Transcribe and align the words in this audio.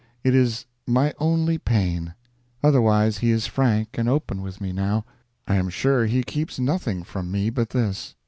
It 0.23 0.33
is 0.33 0.65
my 0.87 1.13
only 1.19 1.59
pain. 1.59 2.15
Otherwise 2.63 3.19
he 3.19 3.29
is 3.29 3.45
frank 3.45 3.99
and 3.99 4.09
open 4.09 4.41
with 4.41 4.59
me, 4.59 4.71
now. 4.71 5.05
I 5.47 5.57
am 5.57 5.69
sure 5.69 6.07
he 6.07 6.23
keeps 6.23 6.57
nothing 6.57 7.03
from 7.03 7.31
me 7.31 7.51
but 7.51 7.69
this. 7.69 8.15